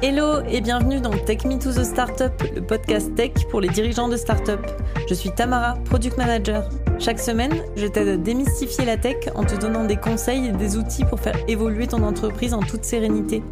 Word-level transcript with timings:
Hello 0.00 0.42
et 0.48 0.60
bienvenue 0.60 1.00
dans 1.00 1.10
Tech 1.10 1.44
Me 1.44 1.58
to 1.58 1.72
the 1.72 1.82
Startup, 1.82 2.32
le 2.54 2.60
podcast 2.60 3.12
tech 3.16 3.32
pour 3.50 3.60
les 3.60 3.68
dirigeants 3.68 4.06
de 4.06 4.16
startup. 4.16 4.60
Je 5.08 5.14
suis 5.14 5.30
Tamara, 5.30 5.74
product 5.86 6.16
manager. 6.16 6.68
Chaque 7.00 7.18
semaine, 7.18 7.52
je 7.74 7.88
t'aide 7.88 8.06
à 8.06 8.16
démystifier 8.16 8.84
la 8.84 8.96
tech 8.96 9.16
en 9.34 9.42
te 9.42 9.56
donnant 9.56 9.86
des 9.86 9.96
conseils 9.96 10.46
et 10.46 10.52
des 10.52 10.76
outils 10.76 11.04
pour 11.04 11.18
faire 11.18 11.34
évoluer 11.48 11.88
ton 11.88 12.04
entreprise 12.04 12.54
en 12.54 12.60
toute 12.60 12.84
sérénité. 12.84 13.42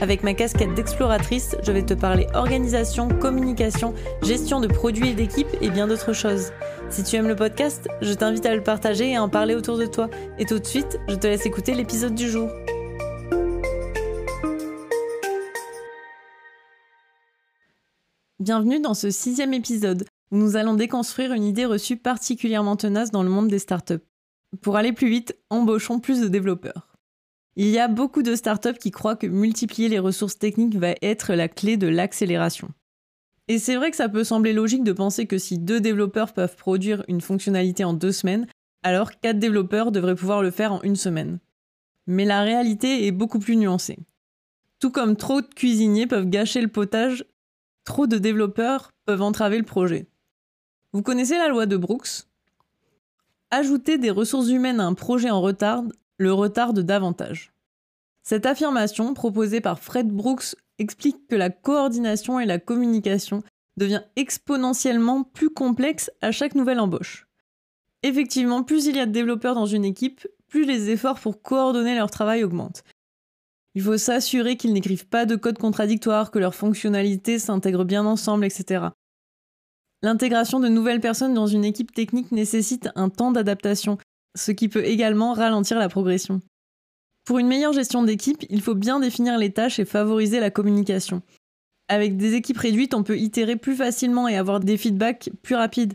Avec 0.00 0.22
ma 0.22 0.32
casquette 0.32 0.72
d'exploratrice, 0.72 1.54
je 1.62 1.70
vais 1.70 1.82
te 1.82 1.92
parler 1.92 2.26
organisation, 2.32 3.08
communication, 3.08 3.92
gestion 4.22 4.60
de 4.60 4.68
produits 4.68 5.10
et 5.10 5.14
d'équipes 5.14 5.54
et 5.60 5.68
bien 5.68 5.86
d'autres 5.86 6.14
choses. 6.14 6.50
Si 6.88 7.02
tu 7.02 7.16
aimes 7.16 7.28
le 7.28 7.36
podcast, 7.36 7.88
je 8.00 8.14
t'invite 8.14 8.46
à 8.46 8.54
le 8.54 8.62
partager 8.62 9.10
et 9.10 9.16
à 9.16 9.22
en 9.22 9.28
parler 9.28 9.54
autour 9.54 9.76
de 9.76 9.84
toi. 9.84 10.08
Et 10.38 10.46
tout 10.46 10.60
de 10.60 10.66
suite, 10.66 10.98
je 11.08 11.16
te 11.16 11.26
laisse 11.26 11.44
écouter 11.44 11.74
l'épisode 11.74 12.14
du 12.14 12.30
jour. 12.30 12.48
Bienvenue 18.50 18.80
dans 18.80 18.94
ce 18.94 19.12
sixième 19.12 19.54
épisode 19.54 20.08
où 20.32 20.36
nous 20.36 20.56
allons 20.56 20.74
déconstruire 20.74 21.32
une 21.32 21.44
idée 21.44 21.66
reçue 21.66 21.96
particulièrement 21.96 22.74
tenace 22.74 23.12
dans 23.12 23.22
le 23.22 23.28
monde 23.28 23.46
des 23.46 23.60
startups. 23.60 24.02
Pour 24.60 24.74
aller 24.76 24.92
plus 24.92 25.08
vite, 25.08 25.36
embauchons 25.50 26.00
plus 26.00 26.20
de 26.20 26.26
développeurs. 26.26 26.96
Il 27.54 27.68
y 27.68 27.78
a 27.78 27.86
beaucoup 27.86 28.24
de 28.24 28.34
startups 28.34 28.80
qui 28.80 28.90
croient 28.90 29.14
que 29.14 29.28
multiplier 29.28 29.88
les 29.88 30.00
ressources 30.00 30.36
techniques 30.36 30.74
va 30.74 30.96
être 31.00 31.34
la 31.34 31.46
clé 31.46 31.76
de 31.76 31.86
l'accélération. 31.86 32.70
Et 33.46 33.60
c'est 33.60 33.76
vrai 33.76 33.92
que 33.92 33.96
ça 33.96 34.08
peut 34.08 34.24
sembler 34.24 34.52
logique 34.52 34.82
de 34.82 34.90
penser 34.90 35.26
que 35.26 35.38
si 35.38 35.56
deux 35.56 35.80
développeurs 35.80 36.32
peuvent 36.32 36.56
produire 36.56 37.04
une 37.06 37.20
fonctionnalité 37.20 37.84
en 37.84 37.92
deux 37.92 38.10
semaines, 38.10 38.48
alors 38.82 39.12
quatre 39.20 39.38
développeurs 39.38 39.92
devraient 39.92 40.16
pouvoir 40.16 40.42
le 40.42 40.50
faire 40.50 40.72
en 40.72 40.82
une 40.82 40.96
semaine. 40.96 41.38
Mais 42.08 42.24
la 42.24 42.42
réalité 42.42 43.06
est 43.06 43.12
beaucoup 43.12 43.38
plus 43.38 43.54
nuancée. 43.54 44.00
Tout 44.80 44.90
comme 44.90 45.14
trop 45.14 45.40
de 45.40 45.46
cuisiniers 45.46 46.08
peuvent 46.08 46.28
gâcher 46.28 46.62
le 46.62 46.66
potage, 46.66 47.24
Trop 47.84 48.06
de 48.06 48.18
développeurs 48.18 48.92
peuvent 49.06 49.22
entraver 49.22 49.58
le 49.58 49.64
projet. 49.64 50.06
Vous 50.92 51.02
connaissez 51.02 51.38
la 51.38 51.48
loi 51.48 51.66
de 51.66 51.76
Brooks? 51.76 52.26
Ajouter 53.50 53.98
des 53.98 54.10
ressources 54.10 54.48
humaines 54.48 54.80
à 54.80 54.86
un 54.86 54.94
projet 54.94 55.30
en 55.30 55.40
retard 55.40 55.82
le 56.18 56.32
retarde 56.32 56.80
davantage. 56.80 57.52
Cette 58.22 58.46
affirmation, 58.46 59.14
proposée 59.14 59.60
par 59.60 59.80
Fred 59.80 60.08
Brooks, 60.08 60.54
explique 60.78 61.26
que 61.28 61.36
la 61.36 61.50
coordination 61.50 62.38
et 62.38 62.46
la 62.46 62.58
communication 62.58 63.42
devient 63.76 64.02
exponentiellement 64.16 65.24
plus 65.24 65.50
complexe 65.50 66.10
à 66.20 66.30
chaque 66.30 66.54
nouvelle 66.54 66.80
embauche. 66.80 67.26
Effectivement, 68.02 68.62
plus 68.62 68.86
il 68.86 68.96
y 68.96 69.00
a 69.00 69.06
de 69.06 69.12
développeurs 69.12 69.54
dans 69.54 69.66
une 69.66 69.84
équipe, 69.84 70.26
plus 70.48 70.64
les 70.64 70.90
efforts 70.90 71.20
pour 71.20 71.42
coordonner 71.42 71.94
leur 71.94 72.10
travail 72.10 72.44
augmentent. 72.44 72.84
Il 73.74 73.82
faut 73.82 73.98
s'assurer 73.98 74.56
qu'ils 74.56 74.72
n'écrivent 74.72 75.06
pas 75.06 75.26
de 75.26 75.36
code 75.36 75.58
contradictoire, 75.58 76.30
que 76.30 76.38
leurs 76.38 76.54
fonctionnalités 76.54 77.38
s'intègrent 77.38 77.84
bien 77.84 78.04
ensemble, 78.04 78.44
etc. 78.44 78.86
L'intégration 80.02 80.60
de 80.60 80.68
nouvelles 80.68 81.00
personnes 81.00 81.34
dans 81.34 81.46
une 81.46 81.64
équipe 81.64 81.92
technique 81.92 82.32
nécessite 82.32 82.88
un 82.96 83.10
temps 83.10 83.30
d'adaptation, 83.30 83.98
ce 84.36 84.50
qui 84.50 84.68
peut 84.68 84.84
également 84.84 85.34
ralentir 85.34 85.78
la 85.78 85.88
progression. 85.88 86.40
Pour 87.24 87.38
une 87.38 87.46
meilleure 87.46 87.72
gestion 87.72 88.02
d'équipe, 88.02 88.44
il 88.48 88.62
faut 88.62 88.74
bien 88.74 88.98
définir 88.98 89.38
les 89.38 89.52
tâches 89.52 89.78
et 89.78 89.84
favoriser 89.84 90.40
la 90.40 90.50
communication. 90.50 91.22
Avec 91.88 92.16
des 92.16 92.34
équipes 92.34 92.58
réduites, 92.58 92.94
on 92.94 93.02
peut 93.02 93.18
itérer 93.18 93.56
plus 93.56 93.76
facilement 93.76 94.26
et 94.26 94.36
avoir 94.36 94.60
des 94.60 94.76
feedbacks 94.76 95.30
plus 95.42 95.54
rapides. 95.54 95.94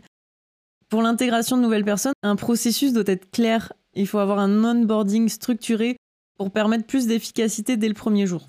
Pour 0.88 1.02
l'intégration 1.02 1.56
de 1.56 1.62
nouvelles 1.62 1.84
personnes, 1.84 2.12
un 2.22 2.36
processus 2.36 2.92
doit 2.92 3.04
être 3.06 3.30
clair. 3.30 3.72
Il 3.94 4.06
faut 4.06 4.18
avoir 4.18 4.38
un 4.38 4.64
onboarding 4.64 5.28
structuré 5.28 5.96
pour 6.36 6.50
permettre 6.50 6.86
plus 6.86 7.06
d'efficacité 7.06 7.76
dès 7.76 7.88
le 7.88 7.94
premier 7.94 8.26
jour. 8.26 8.48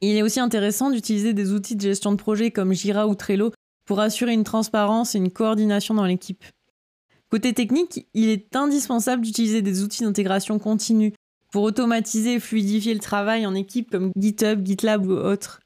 Il 0.00 0.16
est 0.16 0.22
aussi 0.22 0.40
intéressant 0.40 0.90
d'utiliser 0.90 1.32
des 1.32 1.52
outils 1.52 1.76
de 1.76 1.80
gestion 1.80 2.12
de 2.12 2.16
projet 2.16 2.50
comme 2.50 2.72
Jira 2.72 3.06
ou 3.06 3.14
Trello 3.14 3.52
pour 3.86 4.00
assurer 4.00 4.32
une 4.32 4.44
transparence 4.44 5.14
et 5.14 5.18
une 5.18 5.30
coordination 5.30 5.94
dans 5.94 6.04
l'équipe. 6.04 6.44
Côté 7.30 7.52
technique, 7.52 8.06
il 8.14 8.28
est 8.28 8.54
indispensable 8.54 9.22
d'utiliser 9.22 9.62
des 9.62 9.82
outils 9.82 10.02
d'intégration 10.02 10.58
continue 10.58 11.12
pour 11.50 11.62
automatiser 11.62 12.34
et 12.34 12.40
fluidifier 12.40 12.94
le 12.94 13.00
travail 13.00 13.46
en 13.46 13.54
équipe 13.54 13.90
comme 13.90 14.12
GitHub, 14.16 14.64
GitLab 14.64 15.06
ou 15.06 15.12
autres. 15.12 15.60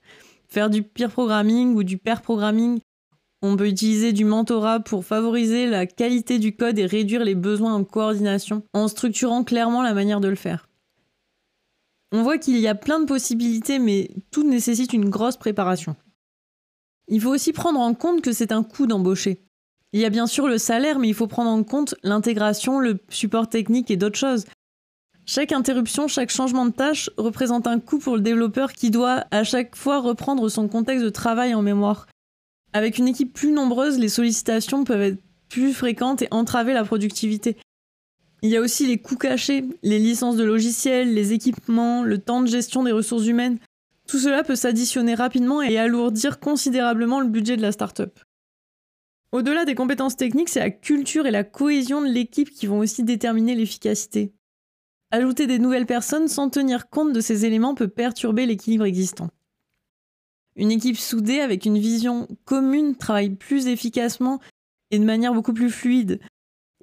Faire 0.49 0.71
du 0.71 0.83
peer 0.83 1.11
programming 1.11 1.75
ou 1.75 1.83
du 1.83 1.99
pair 1.99 2.23
programming. 2.23 2.81
On 3.43 3.57
peut 3.57 3.69
utiliser 3.69 4.13
du 4.13 4.25
mentorat 4.25 4.81
pour 4.81 5.05
favoriser 5.05 5.67
la 5.67 5.87
qualité 5.87 6.39
du 6.39 6.57
code 6.57 6.79
et 6.79 6.87
réduire 6.87 7.25
les 7.25 7.35
besoins 7.35 7.75
en 7.75 7.85
coordination 7.85 8.63
en 8.73 8.89
structurant 8.89 9.45
clairement 9.45 9.83
la 9.83 9.95
manière 9.95 10.21
de 10.21 10.29
le 10.29 10.35
faire. 10.35 10.68
On 12.13 12.23
voit 12.23 12.39
qu'il 12.39 12.59
y 12.59 12.69
a 12.69 12.75
plein 12.75 13.01
de 13.01 13.05
possibilités, 13.05 13.79
mais 13.79 14.11
tout 14.31 14.43
nécessite 14.43 14.93
une 14.93 15.11
grosse 15.11 15.37
préparation. 15.37 15.95
Il 17.09 17.21
faut 17.21 17.31
aussi 17.31 17.53
prendre 17.53 17.81
en 17.81 17.95
compte 17.95 18.23
que 18.23 18.33
c'est 18.33 18.53
un 18.53 18.63
coût 18.63 18.87
d'embaucher. 18.87 19.43
Il 19.93 20.01
y 20.01 20.05
a 20.05 20.11
bien 20.11 20.27
sûr 20.27 20.49
le 20.49 20.59
salaire, 20.59 20.99
mais 20.99 21.09
il 21.09 21.15
faut 21.15 21.27
prendre 21.27 21.51
en 21.51 21.63
compte 21.65 21.95
l'intégration, 22.03 22.79
le 22.79 22.99
support 23.09 23.49
technique 23.49 23.91
et 23.91 23.97
d'autres 23.97 24.19
choses. 24.19 24.45
Chaque 25.25 25.53
interruption, 25.53 26.09
chaque 26.09 26.31
changement 26.31 26.65
de 26.65 26.73
tâche 26.73 27.11
représente 27.19 27.67
un 27.67 27.81
coût 27.81 27.99
pour 27.99 28.17
le 28.17 28.23
développeur 28.23 28.73
qui 28.73 28.91
doit 28.91 29.25
à 29.31 29.45
chaque 29.45 29.77
fois 29.77 30.01
reprendre 30.01 30.49
son 30.49 30.69
contexte 30.69 31.05
de 31.05 31.11
travail 31.11 31.55
en 31.55 31.61
mémoire. 31.61 32.07
Avec 32.73 32.97
une 32.97 33.09
équipe 33.09 33.35
plus 33.35 33.53
nombreuse, 33.53 33.99
les 33.99 34.09
sollicitations 34.09 34.85
peuvent 34.85 35.03
être 35.03 35.23
plus 35.49 35.75
fréquentes 35.75 36.23
et 36.23 36.29
entraver 36.31 36.73
la 36.73 36.85
productivité. 36.85 37.57
Il 38.43 38.51
y 38.51 38.57
a 38.57 38.61
aussi 38.61 38.87
les 38.87 38.99
coûts 38.99 39.17
cachés, 39.17 39.65
les 39.83 39.99
licences 39.99 40.37
de 40.37 40.45
logiciels, 40.45 41.13
les 41.13 41.33
équipements, 41.33 42.05
le 42.05 42.19
temps 42.19 42.41
de 42.41 42.47
gestion 42.47 42.85
des 42.85 42.93
ressources 42.93 43.27
humaines. 43.27 43.59
Tout 44.07 44.19
cela 44.19 44.45
peut 44.45 44.55
s'additionner 44.55 45.15
rapidement 45.15 45.61
et 45.61 45.77
alourdir 45.77 46.39
considérablement 46.39 47.21
le 47.21 47.29
budget 47.29 47.57
de 47.57 47.63
la 47.63 47.73
startup. 47.73 48.21
Au-delà 49.33 49.65
des 49.65 49.75
compétences 49.75 50.17
techniques, 50.17 50.49
c'est 50.49 50.61
la 50.61 50.71
culture 50.71 51.27
et 51.27 51.31
la 51.31 51.45
cohésion 51.45 52.01
de 52.01 52.09
l'équipe 52.09 52.51
qui 52.51 52.67
vont 52.67 52.79
aussi 52.79 53.03
déterminer 53.03 53.55
l'efficacité. 53.55 54.33
Ajouter 55.11 55.47
des 55.47 55.59
nouvelles 55.59 55.87
personnes 55.87 56.29
sans 56.29 56.49
tenir 56.49 56.89
compte 56.89 57.13
de 57.13 57.21
ces 57.21 57.45
éléments 57.45 57.75
peut 57.75 57.89
perturber 57.89 58.47
l'équilibre 58.47 58.85
existant. 58.85 59.29
Une 60.57 60.71
équipe 60.71 60.97
soudée 60.97 61.41
avec 61.41 61.67
une 61.67 61.79
vision 61.79 62.29
commune 62.45 62.97
travaille 62.97 63.31
plus 63.31 63.67
efficacement 63.67 64.41
et 64.91 64.99
de 64.99 65.05
manière 65.05 65.35
beaucoup 65.35 65.53
plus 65.53 65.71
fluide, 65.71 66.21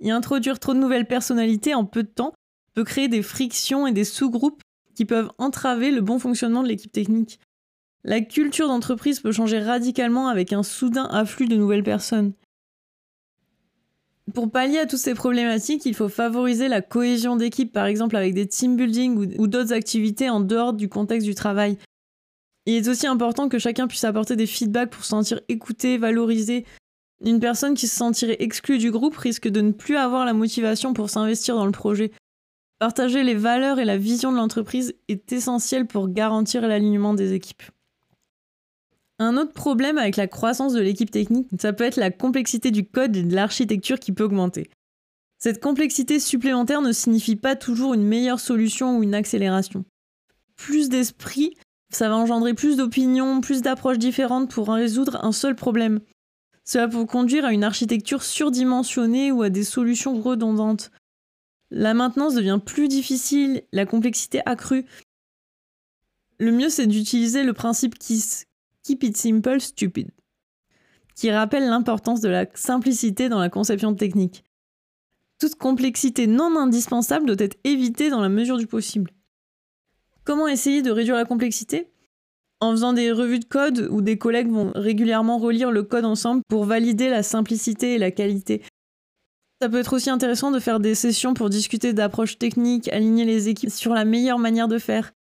y 0.01 0.11
introduire 0.11 0.59
trop 0.59 0.73
de 0.73 0.79
nouvelles 0.79 1.07
personnalités 1.07 1.73
en 1.73 1.85
peu 1.85 2.03
de 2.03 2.09
temps 2.09 2.33
peut 2.73 2.83
créer 2.83 3.07
des 3.07 3.21
frictions 3.21 3.87
et 3.87 3.91
des 3.91 4.03
sous-groupes 4.03 4.61
qui 4.95 5.05
peuvent 5.05 5.31
entraver 5.37 5.91
le 5.91 6.01
bon 6.01 6.19
fonctionnement 6.19 6.63
de 6.63 6.67
l'équipe 6.67 6.91
technique. 6.91 7.39
La 8.03 8.21
culture 8.21 8.67
d'entreprise 8.67 9.19
peut 9.19 9.31
changer 9.31 9.59
radicalement 9.59 10.27
avec 10.27 10.53
un 10.53 10.63
soudain 10.63 11.05
afflux 11.05 11.47
de 11.47 11.55
nouvelles 11.55 11.83
personnes. 11.83 12.33
Pour 14.33 14.51
pallier 14.51 14.79
à 14.79 14.85
toutes 14.85 14.99
ces 14.99 15.13
problématiques, 15.13 15.85
il 15.85 15.95
faut 15.95 16.09
favoriser 16.09 16.67
la 16.67 16.81
cohésion 16.81 17.35
d'équipe, 17.35 17.71
par 17.71 17.85
exemple 17.85 18.15
avec 18.15 18.33
des 18.33 18.47
team 18.47 18.75
building 18.75 19.37
ou, 19.37 19.47
d'autres 19.47 19.73
activités 19.73 20.29
en 20.29 20.39
dehors 20.39 20.73
du 20.73 20.89
contexte 20.89 21.27
du 21.27 21.35
travail. 21.35 21.77
Il 22.65 22.73
est 22.73 22.87
aussi 22.87 23.05
important 23.05 23.49
que 23.49 23.59
chacun 23.59 23.87
puisse 23.87 24.03
apporter 24.03 24.35
des 24.35 24.47
feedbacks 24.47 24.89
pour 24.89 25.03
se 25.03 25.09
sentir 25.09 25.41
écouté, 25.47 25.97
valorisé, 25.99 26.65
une 27.23 27.39
personne 27.39 27.75
qui 27.75 27.87
se 27.87 27.95
sentirait 27.95 28.37
exclue 28.39 28.77
du 28.77 28.91
groupe 28.91 29.15
risque 29.15 29.47
de 29.47 29.61
ne 29.61 29.71
plus 29.71 29.95
avoir 29.95 30.25
la 30.25 30.33
motivation 30.33 30.93
pour 30.93 31.09
s'investir 31.09 31.55
dans 31.55 31.65
le 31.65 31.71
projet. 31.71 32.11
Partager 32.79 33.23
les 33.23 33.35
valeurs 33.35 33.79
et 33.79 33.85
la 33.85 33.97
vision 33.97 34.31
de 34.31 34.37
l'entreprise 34.37 34.93
est 35.07 35.31
essentiel 35.31 35.87
pour 35.87 36.09
garantir 36.09 36.67
l'alignement 36.67 37.13
des 37.13 37.33
équipes. 37.33 37.63
Un 39.17 39.37
autre 39.37 39.53
problème 39.53 39.97
avec 39.97 40.17
la 40.17 40.27
croissance 40.27 40.73
de 40.73 40.81
l'équipe 40.81 41.09
technique, 41.09 41.47
ça 41.57 41.71
peut 41.71 41.85
être 41.85 41.95
la 41.95 42.11
complexité 42.11 42.69
du 42.71 42.85
code 42.85 43.15
et 43.15 43.23
de 43.23 43.33
l'architecture 43.33 43.99
qui 43.99 44.11
peut 44.11 44.25
augmenter. 44.25 44.69
Cette 45.37 45.61
complexité 45.61 46.19
supplémentaire 46.19 46.81
ne 46.81 46.91
signifie 46.91 47.37
pas 47.37 47.55
toujours 47.55 47.93
une 47.93 48.05
meilleure 48.05 48.41
solution 48.41 48.97
ou 48.97 49.03
une 49.03 49.15
accélération. 49.15 49.85
Plus 50.57 50.89
d'esprit, 50.89 51.55
ça 51.89 52.09
va 52.09 52.15
engendrer 52.15 52.53
plus 52.53 52.75
d'opinions, 52.75 53.39
plus 53.39 53.61
d'approches 53.61 53.99
différentes 53.99 54.51
pour 54.51 54.69
résoudre 54.69 55.23
un 55.23 55.31
seul 55.31 55.55
problème. 55.55 56.01
Cela 56.65 56.87
peut 56.87 57.05
conduire 57.05 57.45
à 57.45 57.53
une 57.53 57.63
architecture 57.63 58.23
surdimensionnée 58.23 59.31
ou 59.31 59.43
à 59.43 59.49
des 59.49 59.63
solutions 59.63 60.19
redondantes. 60.19 60.91
La 61.69 61.93
maintenance 61.93 62.33
devient 62.33 62.59
plus 62.63 62.87
difficile, 62.87 63.63
la 63.71 63.85
complexité 63.85 64.41
accrue. 64.45 64.85
Le 66.39 66.51
mieux, 66.51 66.69
c'est 66.69 66.87
d'utiliser 66.87 67.43
le 67.43 67.53
principe 67.53 67.97
KISS, 67.99 68.45
Keep 68.83 69.03
It 69.03 69.17
Simple, 69.17 69.61
Stupid, 69.61 70.09
qui 71.13 71.31
rappelle 71.31 71.67
l'importance 71.67 72.21
de 72.21 72.29
la 72.29 72.45
simplicité 72.55 73.29
dans 73.29 73.39
la 73.39 73.49
conception 73.49 73.93
technique. 73.93 74.43
Toute 75.39 75.55
complexité 75.55 76.27
non 76.27 76.57
indispensable 76.57 77.25
doit 77.27 77.45
être 77.45 77.57
évitée 77.63 78.09
dans 78.09 78.21
la 78.21 78.29
mesure 78.29 78.57
du 78.57 78.67
possible. 78.67 79.11
Comment 80.23 80.47
essayer 80.47 80.81
de 80.81 80.91
réduire 80.91 81.15
la 81.15 81.25
complexité? 81.25 81.91
En 82.65 82.71
faisant 82.71 82.93
des 82.93 83.11
revues 83.11 83.39
de 83.39 83.45
code 83.45 83.87
où 83.91 84.01
des 84.01 84.17
collègues 84.17 84.49
vont 84.49 84.71
régulièrement 84.75 85.37
relire 85.37 85.71
le 85.71 85.83
code 85.83 86.05
ensemble 86.05 86.41
pour 86.47 86.65
valider 86.65 87.09
la 87.09 87.23
simplicité 87.23 87.93
et 87.93 87.97
la 87.97 88.11
qualité. 88.11 88.61
Ça 89.61 89.69
peut 89.69 89.79
être 89.79 89.93
aussi 89.93 90.09
intéressant 90.09 90.51
de 90.51 90.59
faire 90.59 90.79
des 90.79 90.95
sessions 90.95 91.33
pour 91.33 91.49
discuter 91.49 91.93
d'approches 91.93 92.37
techniques, 92.37 92.89
aligner 92.89 93.25
les 93.25 93.47
équipes 93.47 93.69
sur 93.69 93.93
la 93.93 94.03
meilleure 94.03 94.39
manière 94.39 94.67
de 94.67 94.77
faire. 94.77 95.11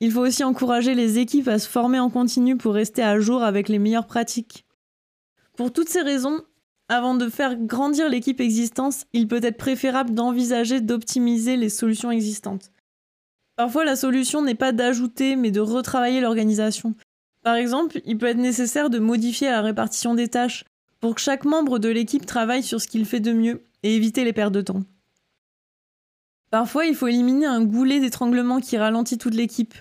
Il 0.00 0.10
faut 0.10 0.20
aussi 0.20 0.44
encourager 0.44 0.94
les 0.94 1.18
équipes 1.18 1.48
à 1.48 1.58
se 1.58 1.68
former 1.68 1.98
en 1.98 2.10
continu 2.10 2.56
pour 2.56 2.74
rester 2.74 3.02
à 3.02 3.18
jour 3.20 3.42
avec 3.42 3.68
les 3.68 3.78
meilleures 3.78 4.06
pratiques. 4.06 4.66
Pour 5.56 5.72
toutes 5.72 5.88
ces 5.88 6.02
raisons, 6.02 6.42
avant 6.88 7.14
de 7.14 7.28
faire 7.28 7.56
grandir 7.56 8.08
l'équipe 8.08 8.40
existante, 8.40 9.06
il 9.12 9.26
peut 9.26 9.40
être 9.42 9.56
préférable 9.56 10.14
d'envisager 10.14 10.80
d'optimiser 10.80 11.56
les 11.56 11.68
solutions 11.68 12.10
existantes. 12.10 12.70
Parfois, 13.56 13.84
la 13.84 13.96
solution 13.96 14.42
n'est 14.42 14.54
pas 14.54 14.72
d'ajouter, 14.72 15.34
mais 15.34 15.50
de 15.50 15.60
retravailler 15.60 16.20
l'organisation. 16.20 16.94
Par 17.42 17.54
exemple, 17.54 18.00
il 18.04 18.18
peut 18.18 18.26
être 18.26 18.36
nécessaire 18.36 18.90
de 18.90 18.98
modifier 18.98 19.48
la 19.48 19.62
répartition 19.62 20.14
des 20.14 20.28
tâches 20.28 20.64
pour 21.00 21.14
que 21.14 21.20
chaque 21.20 21.44
membre 21.44 21.78
de 21.78 21.88
l'équipe 21.88 22.26
travaille 22.26 22.62
sur 22.62 22.80
ce 22.80 22.88
qu'il 22.88 23.06
fait 23.06 23.20
de 23.20 23.32
mieux 23.32 23.62
et 23.82 23.94
éviter 23.94 24.24
les 24.24 24.32
pertes 24.32 24.52
de 24.52 24.60
temps. 24.60 24.82
Parfois, 26.50 26.86
il 26.86 26.94
faut 26.94 27.06
éliminer 27.06 27.46
un 27.46 27.64
goulet 27.64 28.00
d'étranglement 28.00 28.60
qui 28.60 28.76
ralentit 28.76 29.18
toute 29.18 29.34
l'équipe. 29.34 29.74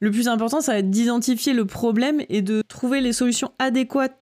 Le 0.00 0.10
plus 0.10 0.28
important, 0.28 0.60
ça 0.60 0.72
va 0.72 0.78
être 0.78 0.90
d'identifier 0.90 1.52
le 1.52 1.64
problème 1.64 2.22
et 2.28 2.42
de 2.42 2.62
trouver 2.68 3.00
les 3.00 3.12
solutions 3.12 3.52
adéquates. 3.58 4.20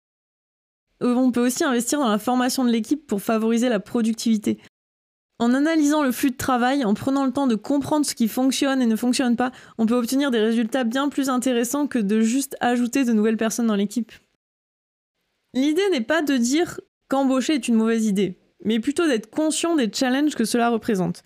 On 1.00 1.32
peut 1.32 1.46
aussi 1.46 1.64
investir 1.64 1.98
dans 2.00 2.08
la 2.08 2.18
formation 2.18 2.64
de 2.64 2.70
l'équipe 2.70 3.06
pour 3.06 3.22
favoriser 3.22 3.68
la 3.68 3.80
productivité. 3.80 4.58
En 5.40 5.54
analysant 5.54 6.02
le 6.02 6.12
flux 6.12 6.32
de 6.32 6.36
travail, 6.36 6.84
en 6.84 6.92
prenant 6.92 7.24
le 7.24 7.32
temps 7.32 7.46
de 7.46 7.54
comprendre 7.54 8.04
ce 8.04 8.14
qui 8.14 8.28
fonctionne 8.28 8.82
et 8.82 8.86
ne 8.86 8.94
fonctionne 8.94 9.36
pas, 9.36 9.52
on 9.78 9.86
peut 9.86 9.94
obtenir 9.94 10.30
des 10.30 10.38
résultats 10.38 10.84
bien 10.84 11.08
plus 11.08 11.30
intéressants 11.30 11.86
que 11.86 11.98
de 11.98 12.20
juste 12.20 12.58
ajouter 12.60 13.06
de 13.06 13.14
nouvelles 13.14 13.38
personnes 13.38 13.68
dans 13.68 13.74
l'équipe. 13.74 14.12
L'idée 15.54 15.88
n'est 15.92 16.02
pas 16.02 16.20
de 16.20 16.36
dire 16.36 16.78
qu'embaucher 17.08 17.54
est 17.54 17.68
une 17.68 17.76
mauvaise 17.76 18.04
idée, 18.04 18.38
mais 18.66 18.80
plutôt 18.80 19.06
d'être 19.06 19.30
conscient 19.30 19.76
des 19.76 19.90
challenges 19.90 20.34
que 20.34 20.44
cela 20.44 20.68
représente. 20.68 21.22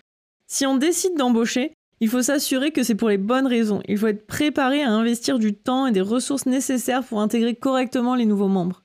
Si 0.46 0.64
on 0.64 0.76
décide 0.76 1.16
d'embaucher, 1.16 1.74
il 1.98 2.08
faut 2.08 2.22
s'assurer 2.22 2.70
que 2.70 2.84
c'est 2.84 2.94
pour 2.94 3.08
les 3.08 3.18
bonnes 3.18 3.48
raisons. 3.48 3.82
Il 3.88 3.98
faut 3.98 4.06
être 4.06 4.28
préparé 4.28 4.84
à 4.84 4.92
investir 4.92 5.40
du 5.40 5.54
temps 5.56 5.88
et 5.88 5.92
des 5.92 6.00
ressources 6.00 6.46
nécessaires 6.46 7.02
pour 7.02 7.20
intégrer 7.20 7.56
correctement 7.56 8.14
les 8.14 8.26
nouveaux 8.26 8.46
membres. 8.46 8.84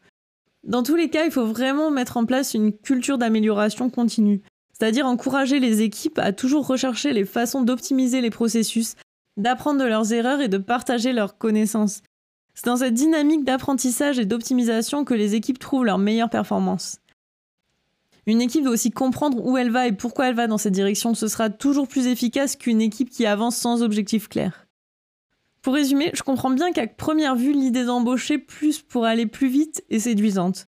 Dans 0.63 0.81
tous 0.81 0.95
les 0.95 1.11
cas, 1.11 1.25
il 1.25 1.31
faut 1.31 1.45
vraiment 1.45 1.91
mettre 1.91 2.17
en 2.17 2.25
place 2.25 2.55
une 2.55 2.75
culture 2.75 3.19
d'amélioration 3.19 3.91
continue 3.91 4.41
c'est-à-dire 4.79 5.05
encourager 5.05 5.59
les 5.59 5.81
équipes 5.81 6.19
à 6.19 6.31
toujours 6.31 6.65
rechercher 6.65 7.11
les 7.11 7.25
façons 7.25 7.61
d'optimiser 7.61 8.21
les 8.21 8.29
processus, 8.29 8.95
d'apprendre 9.35 9.81
de 9.81 9.85
leurs 9.85 10.13
erreurs 10.13 10.41
et 10.41 10.47
de 10.47 10.57
partager 10.57 11.11
leurs 11.11 11.37
connaissances. 11.37 12.01
C'est 12.53 12.65
dans 12.65 12.77
cette 12.77 12.93
dynamique 12.93 13.43
d'apprentissage 13.43 14.19
et 14.19 14.25
d'optimisation 14.25 15.03
que 15.05 15.13
les 15.13 15.35
équipes 15.35 15.59
trouvent 15.59 15.85
leur 15.85 15.97
meilleure 15.97 16.29
performance. 16.29 16.99
Une 18.25 18.41
équipe 18.41 18.63
doit 18.63 18.73
aussi 18.73 18.91
comprendre 18.91 19.43
où 19.43 19.57
elle 19.57 19.71
va 19.71 19.87
et 19.87 19.91
pourquoi 19.91 20.27
elle 20.27 20.35
va 20.35 20.47
dans 20.47 20.57
cette 20.57 20.73
direction. 20.73 21.13
Ce 21.13 21.27
sera 21.27 21.49
toujours 21.49 21.87
plus 21.87 22.07
efficace 22.07 22.55
qu'une 22.55 22.81
équipe 22.81 23.09
qui 23.09 23.25
avance 23.25 23.57
sans 23.57 23.81
objectif 23.81 24.29
clair. 24.29 24.67
Pour 25.61 25.73
résumer, 25.73 26.11
je 26.13 26.23
comprends 26.23 26.51
bien 26.51 26.71
qu'à 26.71 26.87
première 26.87 27.35
vue, 27.35 27.53
l'idée 27.53 27.85
d'embaucher 27.85 28.37
plus 28.37 28.81
pour 28.81 29.05
aller 29.05 29.25
plus 29.25 29.49
vite 29.49 29.83
est 29.89 29.99
séduisante. 29.99 30.67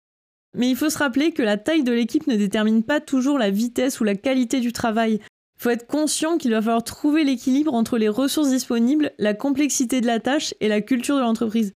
Mais 0.55 0.69
il 0.69 0.75
faut 0.75 0.89
se 0.89 0.97
rappeler 0.97 1.31
que 1.31 1.43
la 1.43 1.57
taille 1.57 1.83
de 1.83 1.91
l'équipe 1.91 2.27
ne 2.27 2.35
détermine 2.35 2.83
pas 2.83 2.99
toujours 2.99 3.37
la 3.37 3.51
vitesse 3.51 3.99
ou 3.99 4.03
la 4.03 4.15
qualité 4.15 4.59
du 4.59 4.73
travail. 4.73 5.19
Il 5.21 5.63
faut 5.63 5.69
être 5.69 5.87
conscient 5.87 6.37
qu'il 6.37 6.51
va 6.51 6.61
falloir 6.61 6.83
trouver 6.83 7.23
l'équilibre 7.23 7.73
entre 7.73 7.97
les 7.97 8.09
ressources 8.09 8.49
disponibles, 8.49 9.11
la 9.19 9.33
complexité 9.33 10.01
de 10.01 10.07
la 10.07 10.19
tâche 10.19 10.53
et 10.59 10.67
la 10.67 10.81
culture 10.81 11.17
de 11.17 11.21
l'entreprise. 11.21 11.73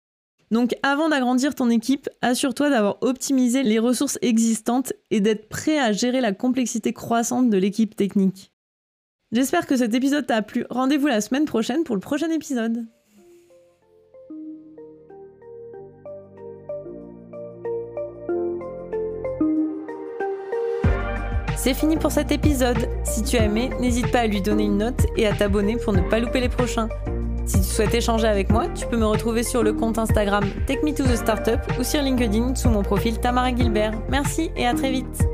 Donc 0.51 0.75
avant 0.83 1.09
d'agrandir 1.09 1.55
ton 1.55 1.69
équipe, 1.69 2.09
assure-toi 2.21 2.69
d'avoir 2.69 2.97
optimisé 3.01 3.63
les 3.63 3.79
ressources 3.79 4.19
existantes 4.21 4.93
et 5.11 5.19
d'être 5.19 5.49
prêt 5.49 5.79
à 5.79 5.91
gérer 5.91 6.21
la 6.21 6.31
complexité 6.31 6.93
croissante 6.93 7.49
de 7.49 7.57
l'équipe 7.57 7.95
technique. 7.95 8.51
J'espère 9.31 9.65
que 9.65 9.75
cet 9.75 9.95
épisode 9.95 10.27
t'a 10.27 10.43
plu. 10.43 10.65
Rendez-vous 10.69 11.07
la 11.07 11.21
semaine 11.21 11.45
prochaine 11.45 11.83
pour 11.83 11.95
le 11.95 12.01
prochain 12.01 12.29
épisode. 12.29 12.85
C'est 21.63 21.73
fini 21.73 21.95
pour 21.95 22.11
cet 22.11 22.33
épisode. 22.33 22.89
Si 23.05 23.23
tu 23.23 23.37
as 23.37 23.45
aimé, 23.45 23.69
n'hésite 23.79 24.11
pas 24.11 24.19
à 24.19 24.27
lui 24.27 24.41
donner 24.41 24.65
une 24.65 24.79
note 24.79 25.05
et 25.15 25.25
à 25.25 25.31
t'abonner 25.31 25.77
pour 25.77 25.93
ne 25.93 26.01
pas 26.01 26.19
louper 26.19 26.41
les 26.41 26.49
prochains. 26.49 26.89
Si 27.45 27.61
tu 27.61 27.63
souhaites 27.63 27.93
échanger 27.93 28.27
avec 28.27 28.51
moi, 28.51 28.65
tu 28.75 28.85
peux 28.85 28.97
me 28.97 29.05
retrouver 29.05 29.43
sur 29.43 29.63
le 29.63 29.71
compte 29.71 29.97
Instagram 29.97 30.43
Take 30.67 30.81
Me 30.83 31.15
Startup 31.15 31.61
ou 31.79 31.85
sur 31.85 32.01
LinkedIn 32.01 32.55
sous 32.55 32.67
mon 32.67 32.83
profil 32.83 33.17
Tamara 33.17 33.55
Gilbert. 33.55 33.93
Merci 34.09 34.51
et 34.57 34.67
à 34.67 34.73
très 34.73 34.91
vite. 34.91 35.32